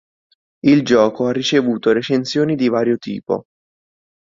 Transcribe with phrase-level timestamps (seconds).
[0.65, 3.43] Il gioco ha ricevuto recensioni di vario tipo.